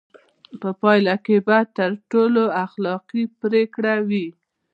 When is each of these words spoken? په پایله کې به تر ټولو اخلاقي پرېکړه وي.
په 0.61 0.69
پایله 0.81 1.15
کې 1.25 1.37
به 1.47 1.57
تر 1.77 1.91
ټولو 2.11 2.43
اخلاقي 2.65 3.23
پرېکړه 3.41 3.93
وي. 4.09 4.27